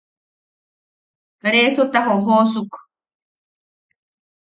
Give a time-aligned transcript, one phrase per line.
[1.55, 2.73] Resota jojoosuk.